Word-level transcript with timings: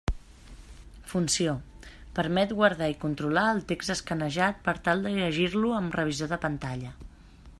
Funció: 1.09 1.51
permet 2.19 2.55
guardar 2.61 2.87
i 2.95 2.97
controlar 3.03 3.43
el 3.57 3.61
text 3.73 3.95
escanejat 3.97 4.65
per 4.69 4.75
tal 4.89 5.07
de 5.07 5.15
llegir-lo 5.21 5.77
amb 5.83 6.01
revisor 6.01 6.33
de 6.35 6.43
pantalla. 6.47 6.95